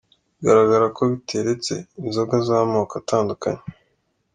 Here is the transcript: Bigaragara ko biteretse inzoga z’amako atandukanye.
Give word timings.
Bigaragara 0.37 0.85
ko 0.95 1.01
biteretse 1.11 1.73
inzoga 2.05 2.35
z’amako 2.47 2.95
atandukanye. 3.01 3.63